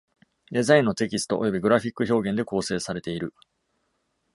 [0.49, 3.35] デザインのテキストおよびグラフィック表現で構成されている。